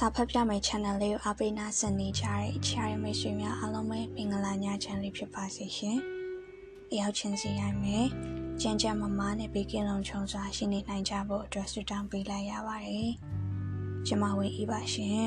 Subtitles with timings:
[0.00, 5.98] စာဖတ်ပြမယ့် channel လေးကိုအားပေးနာဆင်နေကြတဲ့ချာရမိတ်ဆွေများအားလုံးပဲမင်္ဂလာညချမ်းလေးဖြစ်ပါစေရှင်။
[6.90, 8.06] အရောက်ချင်းစီရိုင်းမယ်။
[8.60, 13.10] ကြမ်းကြမ်းမမားနဲ့ဘေးကင်းလုံခြုံစွာရှိနေနိုင်ကြဖို့အတွက်ဆုတောင်းပေးလိုက်ရပါတယ်။
[14.06, 15.24] ကျမဝင်ဤပါရှင်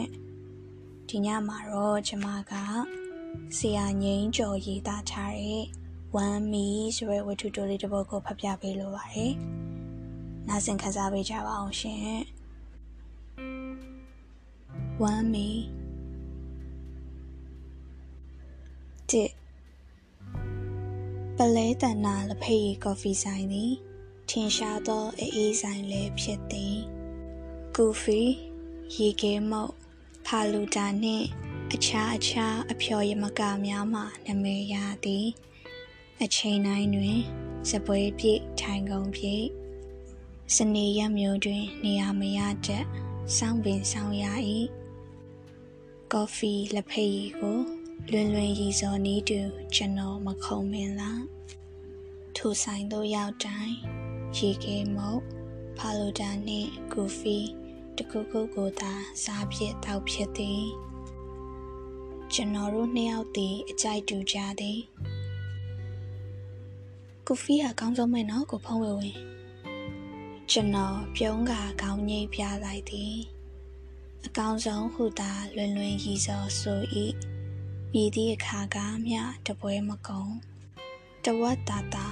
[1.09, 2.53] ။ဒီညမှာတော့ကျမက
[3.57, 5.63] ဆရာငိမ့်ကျော်ရေးသားထားတဲ့
[6.25, 9.31] One Me ဆိုတဲ့ဝတ္ထုတိုလေးတစ်ပုဒ်ကိုဖတ်ပြပေးလိုပါတယ်။
[10.47, 12.21] နားဆင်ခန်းစားပေးကြပါအောင်ရှင်။
[15.01, 15.49] ဝမ်းမီ
[19.09, 19.31] တစ်
[21.37, 23.73] ပလဲတန်နာလဖိတ်ကော်ဖီဆိုင်သည်
[24.29, 26.77] ထင်ရှားသောအေးဆိုင်လည်းဖြစ်သည်
[27.75, 28.21] ကူဖီ
[28.95, 29.73] ရေခဲမုတ်
[30.25, 31.25] ဖာလူတာနှင့်
[31.73, 35.27] အခြားအခြားအဖျော်ရမကများမှနာမည်ရသည်
[36.23, 37.19] အချိန်တိုင်းတွင်
[37.69, 39.45] စပွဲပြည့်ထိုင်ကုန်ပြည့်
[40.55, 42.85] စနေရမျိုးတွင် နေရာမရတတ်
[43.37, 44.25] စောင်းပင်ဆောင်ရ၏
[46.15, 47.59] ကော်ဖီလက်ဖက်ရည်ကို
[48.11, 49.39] လွင်လွင်ရည်စော်နီးတူ
[49.75, 51.23] ကျွန်တော်မခုံမင်းလား
[52.35, 53.75] ထိုဆိုင်တို့ရောက်တိုင်း
[54.37, 55.21] ရေခဲမုတ်
[55.77, 57.37] ဖာလိုတာနှင့်ကူဖီ
[57.97, 60.63] တခုခုကိုသာစားဖြစ်တောက်ဖြစ်သည်
[62.33, 64.79] ကျွန်တော်တို့နှစ်ယောက်သည်အကြိုက်တူကြသည်
[67.27, 69.17] ကူဖီကကောင်းဆုံးမဲ့နော်ကိုဖုံးဝဲဝင်
[70.51, 71.51] ကျွန်တော်ပြုံးက
[71.81, 73.15] ခေါင်းငိတ်ပြလိုက်သည်
[74.25, 76.81] အကောင်းဆုံးဟုသာလွင်လွင်ရည်စော်ဆို၏
[77.93, 78.77] မြည်သည့်အခါက
[79.07, 80.25] မျှတပွဲမကုံ
[81.25, 82.07] တဝက်တာတာ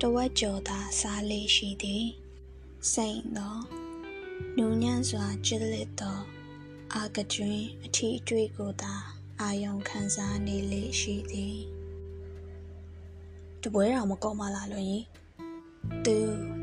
[0.00, 2.06] တဝက်ကျော်သာစားလေရှိသည်
[2.92, 3.56] စိန်သော
[4.56, 6.18] နူးညံ့စွာကြည်လစ်သော
[6.94, 8.94] အာကကျွင်းအထီးအတွေ့ကိုသာ
[9.40, 11.58] အာယုံခံစားနေလေရှိသည်
[13.62, 15.04] တပွဲတော်မကုံမလားလွင်ကြီး
[16.04, 16.16] သူ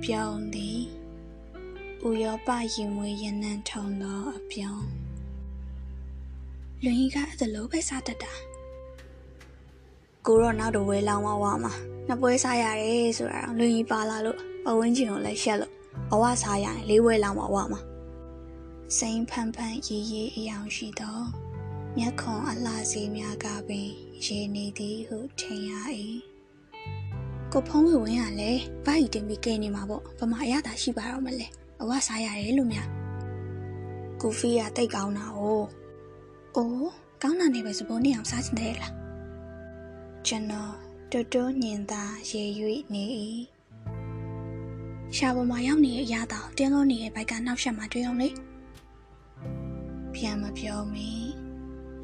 [0.03, 0.79] ပြောင်းသည်
[2.09, 4.85] ဥရောပရင်မွေးရနံထုံသောအပြုံး
[6.83, 8.33] လွင်ကြီးကအဲ့လိုပဲစားတတ်တာ
[10.25, 11.73] ကိုတော့နောက်တော့ဝဲလောင်းမဝါမှာ
[12.07, 15.73] နှစ်ပွဲစားရတယ်ဆိုတာတော့လွင်ကြီးပါလာလို့ပဝင်းကျင်ကိုလည်းရှက်လို့
[16.13, 17.81] အဝစားရရင်လေးဝဲလောင်းမဝါမှာ
[18.97, 21.19] စိန်ဖန်ဖန်ရီရီအယောင်ရှိသော
[21.97, 23.89] မျက်ခွန်အလှစေးများကပင်
[24.25, 25.71] ရေနေသည်ဟုထင်ရ၏
[27.51, 31.47] ကိုဖုံးဝဝင်းကလည်းဘာကြီးတင်ပြီးကဲနေမှာပေါ့ဗမာအရသာရှိပါတော့မလဲ
[31.82, 32.88] အဝစားရတယ်လို့များ
[34.20, 35.40] ကိုဖီကတိတ်ကောင်းတာ哦
[36.56, 36.90] အိုး
[37.22, 38.94] ကောင်းတာနေပဲစပိုးနေအောင်စားချင်တယ်လား
[40.26, 40.72] ကျွန်တော်
[41.12, 42.42] တိုးတိုးညင်သာရေ၍
[42.94, 43.04] နေ၏
[45.16, 48.28] ရှာပေါ်မှာရောက်နေတဲ့အရာတော်တင်းလို့နေတဲ့ဘိုက်ကနောက်ဆက်မှာတွေ့အောင်လေ
[50.14, 51.10] ပြန်မပြောမီ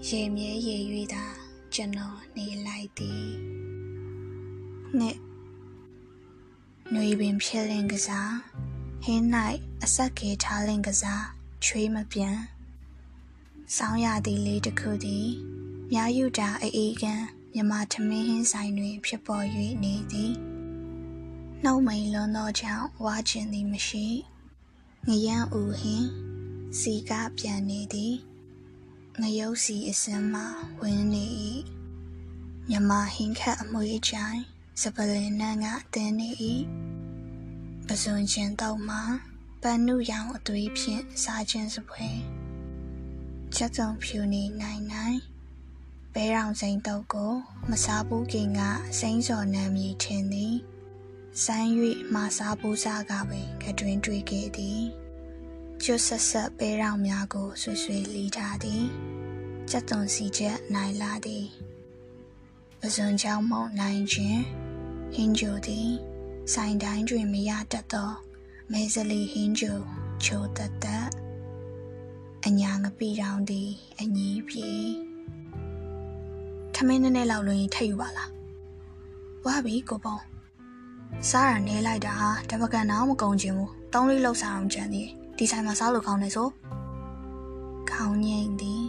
[0.08, 0.76] ရေမြဲရေ၍
[1.14, 1.24] သာ
[1.74, 3.28] ကျွန်တော်နေလိုက်သည်
[4.98, 5.18] နှစ်
[6.90, 8.32] ຫນွေပင်ဖြစ်လင်ကစား
[9.03, 9.25] ဟင်း၌
[9.83, 11.25] အဆက်ကေထားလင်ကစား
[11.65, 12.37] ချွေးမပြန်
[13.75, 15.27] ဆောင်းရသည်လေးတစ်ခုသည်
[15.91, 17.23] မြာယူတာအေးကန်
[17.53, 19.45] မြမထမင်းဟင်းဆိုင်တွင် ဖြစ်ပေါ်၍
[19.83, 20.33] နေသည်
[21.63, 24.07] နှုတ်မိန်လွန်သောကြောင့်ဝါကျင်သည်မရှိ
[25.07, 26.09] ငရမ်းဦးဟင်း
[26.79, 28.15] စီကပြန်နေသည်
[29.21, 30.43] ငရုတ်စီအစင်းမှ
[30.81, 31.25] ဝင်းနေ၏
[32.69, 34.39] မြမဟင်းခတ်အမွေးချိုင်
[34.81, 36.29] စပလင်နန်းကတင်းနေ၏
[37.91, 38.97] ပဇွန်ချင်းတော့မှ
[39.61, 42.07] ပန်းနုရောင်အသွေးဖြင့်စားခြင်းစပွဲ
[43.55, 45.19] ချက်စုံဖြူနေနိုင်နိုင်
[46.13, 47.33] ဘဲရောင်စိန်တော့ကို
[47.69, 48.61] မစားဘူးခင်က
[48.99, 50.55] စိမ့်စော်နာမည်ထင်သည်
[51.43, 51.71] ဆိုင်း၍
[52.13, 54.81] မစားဘူးစားကပင်ကတွင်တွေ့ခဲ့သည်
[55.83, 58.83] ကျွတ်ဆက်ဆက်ဘဲရောင်များကိုဆွဆွေလီထားသည်
[59.69, 61.45] ချက်သွန်စီချက်နိုင်လာသည်
[62.79, 64.41] ပဇွန်ချောင်းမုံနိုင်ခြင်း
[65.13, 65.91] ဟင်းဂျိုသည်
[66.53, 68.09] ဆိုင်တိုင်းတွင်မရတတ်သော
[68.71, 69.79] မဲစလီဟင်းဂျို
[70.23, 71.07] ချိုတတ်တတ်
[72.45, 74.69] အညာငပိတောင်သည်အညီးပြေ
[76.73, 78.31] ထမင်းနည်းနည်းလောက်လွင်ထိတ်ယူပါလား
[79.45, 80.17] ဝါပြီကိုပုံ
[81.29, 85.07] စားရနေလိုက်တာဟာတပကန်တော့မကုန်ချင်ဘူးတောင်းလေးလောက်စားအောင်ကြံသေး
[85.37, 86.47] ဒီဆိုင်မှာစားလို့ကောင်းတယ်ဆို
[87.89, 88.83] ခေါင်းငိမ့်သည်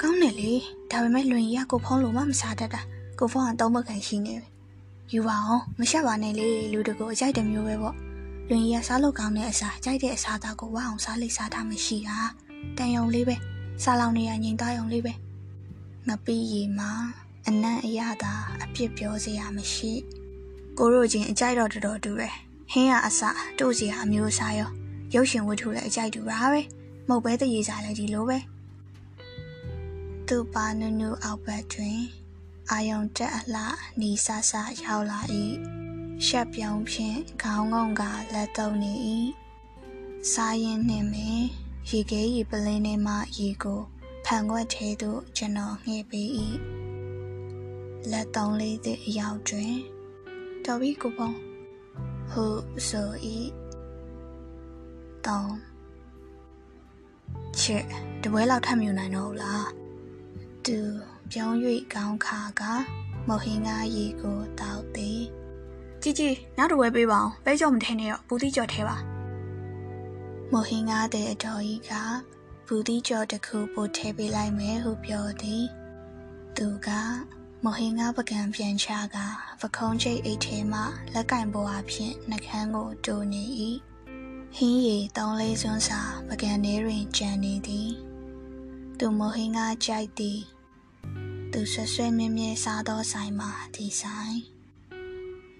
[0.00, 0.52] ကောင်းတယ်လေ
[0.90, 2.80] ဒါပေမဲ့လွင်ကြီးကကိုဖုံးလို့မှမစားတတ်တာ
[3.18, 4.53] ကိုဖုံးကသုံးဘက်ခံရှိနေပြီယူ
[5.26, 7.96] ပါအောင်မရှက်ပါနဲ့လေလူတကူအကြိုက်တဲ့မျိုးပဲပေါ့
[8.48, 12.18] လွင်ကြီးကစားလို့ကောင်းတဲ့အစားကြိုက်တဲ့အစားသားကိုဝအောင်စားလိစားထားမရှိတာ
[12.78, 13.36] တန်ယုံလေးပဲ
[13.82, 15.12] စားလောင်နေရငိန်သားယုံလေးပဲ
[16.08, 16.90] ငပိရီမှာ
[17.46, 19.92] အနံ့အရသာအပြစ်ပြောစရာမရှိ
[20.78, 22.28] ကိုတို့ချင်းအကြိုက်တော့တော်တော်တူပဲ
[22.72, 23.20] ဟင်းရအစ
[23.58, 24.70] တို့စီကအမျိုးအစားရော
[25.14, 26.60] ရုပ်ရှင်ဝတ္ထုလည်းအကြိုက်တူပါပဲ
[27.08, 28.38] မဟုတ်ပဲတရေစားလည်းဒီလိုပဲ
[30.28, 32.00] သူပါနုနုအောက်ဘက်တွင်
[32.70, 33.64] အာယုံတက်အလှ
[34.00, 34.52] နီဆဆ
[34.84, 35.20] ရောက်လာ၏
[36.26, 38.02] ရှက်ပြောင်ဖြင့်ခေါင်းငုံက
[38.34, 38.92] လက်သုံးနေ၏
[40.32, 41.40] စားရင်နှင့်ပင်
[41.90, 43.80] ရေခဲရီပလင်းထဲမှရေကို
[44.24, 46.28] ဖန်ခွက်ထဲသို့ကျွန်တော်ငှဲ့ပေး၏
[48.10, 49.74] လက်တောင်းလေးသည့်အရောက်တွင်
[50.64, 51.30] တော်ပြီကိုပုံ
[52.30, 52.44] ဟု
[52.88, 53.10] ဆို၏
[55.26, 55.56] တောင်း
[57.60, 57.84] ချစ်
[58.22, 59.68] တပွဲလောက်ထပ်မြူနိုင်တော့လား
[60.66, 60.78] သူ
[61.34, 61.58] ပြောင်း၍
[61.94, 62.62] ကောင်းခါက
[63.28, 65.20] မဟင်ငါရီကိုတောက်သည်
[66.02, 68.96] ជីជីနောက်တစ်ပွဲပေးပါအောင်ပဲကြောမထင်းနဲ့တော့ဘူးတိကြော်ထဲပါ
[70.52, 71.92] မဟင်ငါတဲ့အတော်ကြီးက
[72.66, 75.64] ဘူးတိကြော်တစ်ခုပို့ထဲပေးလိုက်မယ်ဟုပြောသည်
[76.56, 76.88] သူက
[77.64, 79.16] မဟင်ငါပကံပြန်ချက
[79.60, 80.80] ပခုံးချိတ်အိတ်ထဲမှ
[81.14, 83.44] လက်ကင်ပေါ်အဖြစ်နှကန်းကိုတူနေ၏
[84.56, 87.90] ဟင်းရီတောင်းလေးစွန်းစာပကံထဲတွင်ကြံနေသည်
[88.98, 90.40] သူမဟင်ငါကြိုက်သည်
[91.56, 94.36] သူဆွဆွဲမြဲမြဲစားသောဆိုင်မှာဒီဆိုင်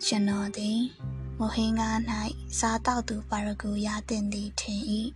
[0.04, 0.80] ကျွန်တော်သည်
[1.38, 1.98] မဟင်ကား၌
[2.58, 4.80] စားတောက်သူပါရဂူရတင်သည်ထင်၏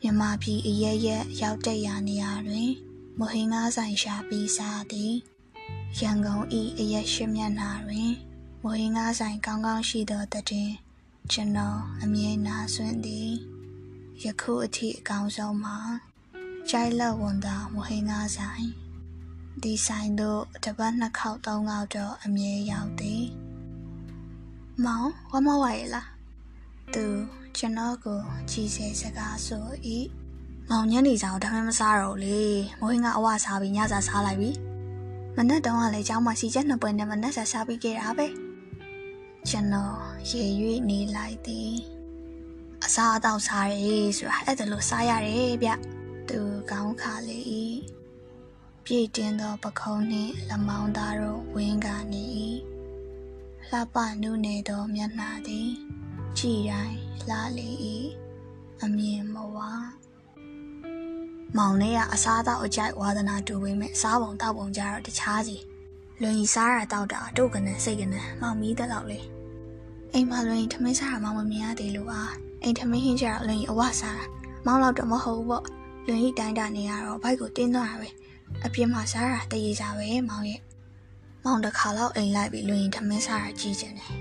[0.00, 2.70] မြမပြည်အရရက်ရောက်တဲ့ရာနေရာတွင်
[3.18, 5.14] မဟင်ကားဆိုင်ရှာပြီးစားသည်
[5.98, 6.44] ရန်ကုန်၏
[6.78, 8.10] အရက်ရှိမျက်နှာတွင်
[8.62, 10.70] မဟင်ကားဆိုင်ကောင်းကောင်းရှိသောတည်
[11.32, 13.30] ကျွန်တော်အမြဲနာဆွင့်သည်
[14.24, 15.78] ယခုအထိအကောင်းဆုံးမှာ
[16.70, 18.79] ကြိုက်လက်ဝန်သာမဟင်ကားဆိုင်
[19.64, 23.24] ဒီဆိုင်တို့တပတ်နှစ်ခေါက်သုံးခေါက်တော့အမြဲရောက်သည်
[24.84, 26.08] မောင်ဝမဝရလား
[26.94, 27.04] သူ
[27.56, 28.20] ကျွန်တော်ကို
[28.50, 29.66] ကြည်စေစကားဆို၏
[30.70, 32.40] မောင်ညနေဆောင်ဒါမှမစားတော့လေ
[32.80, 34.50] မိုးဟင်းကအဝစားပြီးညစာစားလိုက်ပြီ
[35.36, 38.26] မနက်တုန်းကလည်းကျောင်းမှာစီချက်နှစ်ပွဲနဲ့မနက်စာစားပြီးခဲ့တာပဲ
[39.48, 39.96] ကျွန်တော်
[40.30, 41.72] ရေရွေ့နေလိုက်သည်
[42.84, 45.70] အစားအသောက်စားရဲဆိုတာအဲ့ဒါလို့စားရတယ်ဗျ
[46.28, 46.38] သူ
[46.70, 47.38] ကောင်းခါလေ၏
[48.92, 52.24] ပြည့်တင်းသောပခုံးနှင့်လမောင်းသားတို့ဝင်းကနေ၏
[53.68, 55.68] လှပနုနေသောမျက်နှာသည်
[56.38, 56.98] ကြည်တိုင်း
[57.28, 57.70] လှလေ၏
[58.82, 59.58] အမြင်မဝ
[61.56, 65.56] မောင်လေးကအစားတော့အကြိုက်ဝါသနာတူပေမဲ့စားပုံတောက်ပုံကြတော့တခြားစီ
[66.20, 69.20] လွန်ကြီးစားရတောက်တာတို့ကနဲ့စိတ်ကနဲ့မောင်မီးတဲ့လောက်လေ
[70.12, 72.22] အိမ်မှာလွန်ကြီးထမင်းစားရမောင်မမြင်ရသေးလို့ပါ
[72.62, 74.24] အိမ်ထမင်းဟင်းကြတော့လွန်ကြီးအဝစားတာ
[74.66, 75.64] မောင်လောက်တော့မဟုတ်ဘူးပေါ့
[76.06, 78.10] လွန်ကြီးတိုင်းတာနေရတော့ဘိုက်ကိုတင်းသွားတာပဲ
[78.64, 80.60] အပြင်းမှာစားတာတရေစားပဲမောင်ရဲ့
[81.44, 84.14] မောင်တစ်ခါတော့အိမ်လိုက်ပြီးလွင်ထမင်းစားတာကြည့်ကျင်တယ်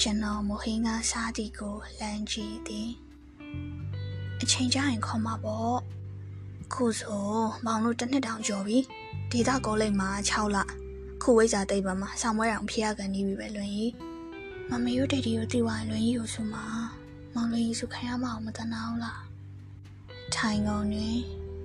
[0.00, 2.90] ကျွန်တော်မဟင်းကစားသည်ကိုလမ်းကြည့်သည်
[4.40, 5.78] အချိန်ကျရင်ခေါ်မှာပေါ့
[6.72, 7.24] ခုဆို
[7.64, 8.78] မောင်တို့တစ်နှစ်တောင်ကျော်ပြီ
[9.30, 10.58] ဒေတာကောလိပ်မှာ6လ
[11.22, 13.92] ခုဝိဇာတိတ်ပါမှာဆောင်းမွဲအောင်ဖျားကန်နေပြီပဲလွင်ကြီး
[14.70, 16.64] မမေတို့ဒေဒီကိုတီဝိုင်လွင်ကြီးကိုဆိုမှာ
[17.34, 19.22] မောင်လွင်ကြီးဆိုခံရမအောင်မတနာဘူးလား
[20.34, 21.18] ထိုင်ကုန်တွင်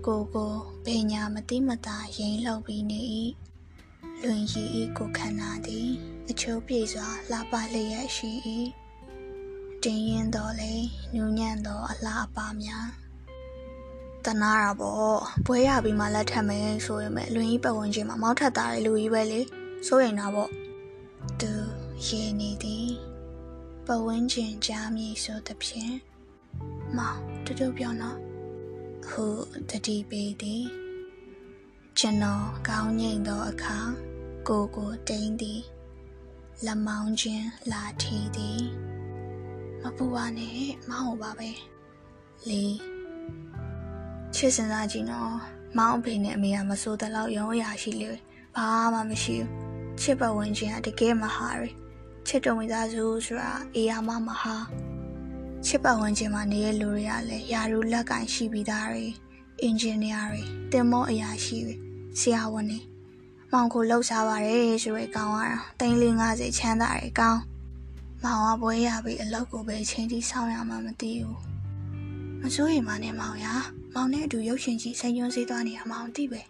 [0.09, 0.53] ကိုကို
[0.85, 3.01] ဘေညာမတိမတာရင်လှုပ်ပြီးနေ၏
[4.23, 4.63] လွင်ရီ၏
[4.97, 5.89] ကိုခန္ဓာသည်
[6.29, 8.31] အချိုးပြေစွာလှပလျက်ရှိ၏
[9.83, 10.73] တင်းရင်တော်လေ
[11.13, 12.87] နူးညံ့သောအလားအပါများ
[14.25, 19.39] တနာတာပေါ့ဘွဲရပြီးမှလက်ထပ်မယ်ဆိုရင်ပဲလွင်ကြီးပတ်ဝန်းကျင်မှာမောက်ထက်သားတဲ့လူကြီးပဲလေ
[19.87, 20.51] စိုးရင်တော့ပေါ့
[21.41, 21.51] သူ
[22.05, 22.89] ရေနေသည်
[23.87, 25.95] ပတ်ဝန်းကျင်ကြားမည်ဆိုသဖြင့်
[26.97, 28.28] မောင်တူတူပြောနော်
[29.07, 29.25] ဟု
[29.69, 30.65] တတိပေးသည်
[31.97, 33.77] ကျွန်တော်ကောင်းငိမ့်သောအခါ
[34.47, 35.61] ကိုကိုတိန်သည်
[36.65, 38.61] လက်မောင်းချင်းလာထီသည်
[39.81, 41.49] မပူပါနဲ့မောင်းပါပဲ
[42.49, 42.63] လီ
[44.35, 45.35] ချစ်စင်စားကြည့်နော်
[45.77, 48.11] မောင်းအဖေနဲ့အမေကမစိုးတဲ့လောက်ရုံးရရှိလေ
[48.55, 49.49] ဘာမှမရှိဘူး
[50.01, 51.61] ချစ်ပတ်ဝန်းကျင်ကတကယ်မဟာရ
[52.27, 54.55] ချစ်တော်မိသားစုဆိုတာအေးရမမဟာ
[55.65, 59.05] ချစ်ပတ်ဝန်းကျင်မှာနေတဲ့လူတွေကလည်းယာရုလက်ကင်ရှိပြီးသားတွေ
[59.61, 61.75] အင်ဂျင်နီယာတွေတင်မောအရာရှိတွေ
[62.19, 62.79] ဆရာဝန်တွေ
[63.51, 67.41] မောင်ကိုလှုပ်ရှားပါတယ်ဆိုရဲကောင်းရတာတိန်းလေး50ချမ်းသာတယ်ကောင်း
[68.23, 71.37] မောင်ကဘွဲရပြီးအလုပ်ကိုပဲချိန်ထိစောင့်ရမှမသိဘူး
[72.41, 73.47] မစိုးရိမ်ပါနဲ့မောင်ရ
[73.93, 76.41] မောင်နဲ့အတူရုပ်ရှင်ကြီးစိတ်ညွှန်းစေးသွားနေတာမောင်သိပဲ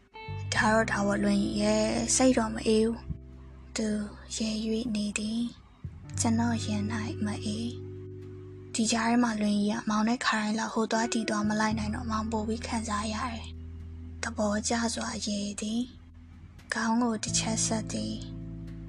[0.54, 1.86] ဒါတော့ဒါဝလွင်ရဲ့
[2.16, 3.00] စိတ်တော့မအေးဘူး
[3.78, 3.88] သူ
[4.36, 5.42] ရေရွေ့နေသည်
[6.20, 6.84] ကျွန်တော်ရင်၌
[7.26, 7.89] မအေး
[8.82, 13.48] ဒီကြားထဲမှာလွင်ကြီးကမောင်နဲ့ခါရိုင်းလောက်ဟိုသွားတီသွားမလိုက်နိုင်တော့မောင်ပို့ပြီးခံစားရတယ်။
[14.24, 15.82] တဘောကြစွာရေသည်
[16.74, 18.16] ခေါင်းကိုတစ်ချက်ဆက်သည်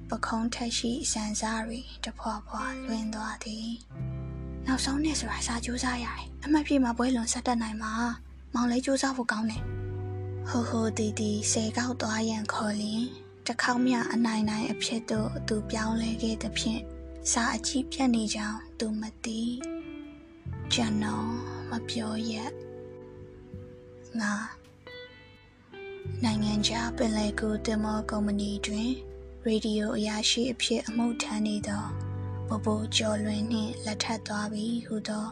[0.09, 3.69] ပခုံးထက်ရှိစံစားရီတဖွာဖွာလွင်သွားသည်
[4.65, 7.93] နောက်ဆုံးနေ့ဆိုတာစာကြိုးစားရတယ်အမှတ်ပြမှာပွဲလွန်ဆက်တက်နိုင်မှာ
[8.53, 9.63] မောင်လေးကြိုးစားဖို့ကောင်းတယ်
[10.49, 13.03] ဟိုဟိုတီတီစေကောက်သွားရန်ခေါ်လျင်
[13.45, 16.81] တစ်ခေါက်မြအနိုင်နိုင်အဖြစ်သို့သူပြောင်းလဲခဲ့သည်ဖြင့်
[17.31, 19.41] စာအကြီးပြတ်နေကြောင်းသူမသိ
[20.75, 21.27] ကျွန်တော်
[21.69, 22.51] မပြောရက်
[24.19, 24.33] ငါ
[26.23, 28.89] နိုင်ငံခြားပင်လယ်ကူတင်မောကုမ္ပဏီတွင်
[29.43, 31.85] ရေဒီယိုအရာရှိအဖြစ်အမှုထမ်းနေသော
[32.47, 35.27] ဘဘိုကျော်လွင်နှင့်လက်ထပ်သွားပြီဟုသော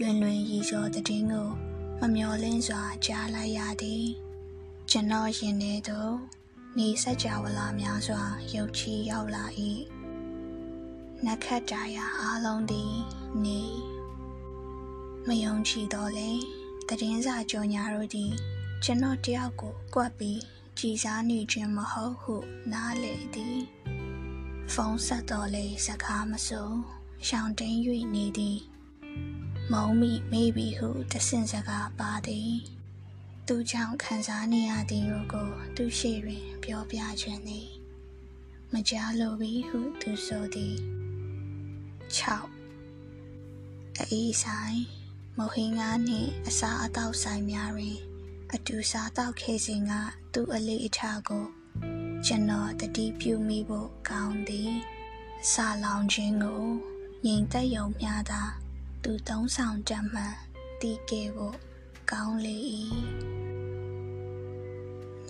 [0.00, 1.48] လွင်လွင်ရီစောတည်င်းကို
[2.00, 4.06] မမျော်လင့်စွာကြားလိုက်ရသည်
[4.90, 6.14] ကျွန်တော်ရင်ထဲသို့
[6.78, 8.22] နေစကြဝဠာများစွာ
[8.54, 9.44] ရုပ်ချီရောက်လာ၏
[11.24, 12.92] နက္ခတ္တရာအလုံးသည်
[13.44, 13.62] နေ
[15.28, 16.30] မယုံကြည်တော့လေ
[16.88, 18.32] တည်င်းစာကြော်ညာတို့သည်
[18.84, 20.40] ကျွန်တော်တယောက်ကိုကွက်ပြီး
[20.78, 22.34] ကြည်စားနေခြင်းမဟုတ်ဟု
[22.72, 23.60] နားလေသည်
[24.72, 26.70] ဖုန်းဆက်တော်လေစကားမဆို
[27.26, 27.78] ရှောင်တိန်၍
[28.14, 28.58] နေသည်
[29.72, 32.52] မုံမိမေးပြီဟုတဆင့်စကားပါသည်
[33.46, 37.68] သူကြောင့်ခံစားနေရသည်တို့ကို သူရှိတွင် ပြောပြခြင်းသည်
[38.72, 40.76] မကြားလိုပြီဟုသူဆိုသည်
[42.16, 44.95] 6အေးဆိုင်
[45.38, 47.98] မဟင်းကားနှင့်အစာအသောက်ဆိုင်များတွင်
[48.52, 49.92] အတူစားတောက်ခဲ့စဉ်က
[50.32, 51.44] သူ့အလေးအထားကို
[52.26, 54.74] ကျွန်တော်တတိပြုမိဖို့ကောင်းသည်
[55.52, 56.64] စာလောင်ခြင်းကို
[57.24, 58.42] ငြိမ်သက်ယုံမျှသာ
[59.02, 60.36] သူသုံးဆောင်တတ်မှန်
[60.80, 61.56] တီးခဲ့ဖို့
[62.10, 62.56] ကောင်းလေ၏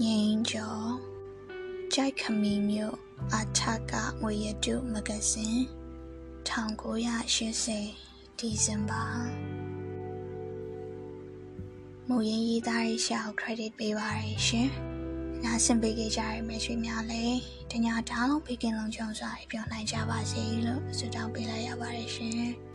[0.02, 0.88] ငြိမ်ကျော်
[1.92, 2.98] ကြိုက်ခမီမျိုး
[3.34, 3.60] အထ
[3.90, 5.60] ကငွေရတုမဂဇင်း
[6.48, 9.04] 1980ဒီဇင်ဘာ
[12.08, 14.68] မူရင်းရေးသားရေးရှာကို credit ပေးပါရရှင်။
[15.44, 17.38] နားဆင်ပေးကြရမယ့်ရွှေများလည်း
[17.70, 22.50] တညာဓာတ်လုံးဘေးကင်းလုံးကြုံစွာပြောင်းနိုင်ကြပါစေလို့ဆုတောင်းပေးလိုက်ရပါတယ်ရှင်။